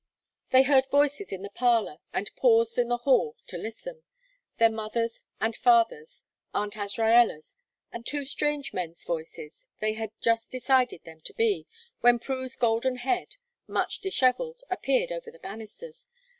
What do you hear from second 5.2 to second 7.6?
and father's, Aunt Azraella's,